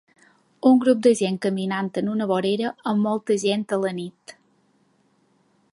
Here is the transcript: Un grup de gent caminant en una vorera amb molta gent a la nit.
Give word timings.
Un 0.69 0.77
grup 0.83 1.01
de 1.07 1.11
gent 1.19 1.37
caminant 1.43 1.91
en 2.01 2.09
una 2.15 2.27
vorera 2.33 2.73
amb 2.93 3.07
molta 3.09 3.39
gent 3.45 3.67
a 3.77 3.79
la 3.85 3.95
nit. 4.01 4.35